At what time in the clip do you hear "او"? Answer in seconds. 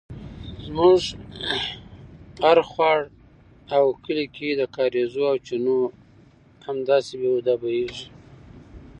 3.75-3.85, 5.31-5.35